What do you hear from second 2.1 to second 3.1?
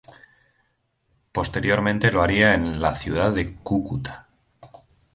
haría en la